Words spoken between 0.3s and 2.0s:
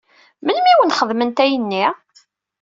Melmi i wen-xedment ayenni?